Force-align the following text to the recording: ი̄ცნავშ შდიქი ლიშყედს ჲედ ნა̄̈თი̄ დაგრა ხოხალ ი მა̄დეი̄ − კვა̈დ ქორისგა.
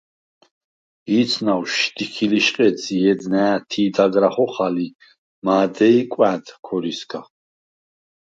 ი̄ცნავშ 1.19 1.69
შდიქი 1.81 2.25
ლიშყედს 2.31 2.83
ჲედ 3.01 3.21
ნა̄̈თი̄ 3.31 3.91
დაგრა 3.95 4.29
ხოხალ 4.35 4.75
ი 4.87 4.89
მა̄დეი̄ 5.45 5.99
− 6.07 6.09
კვა̈დ 6.13 6.45
ქორისგა. 6.65 7.21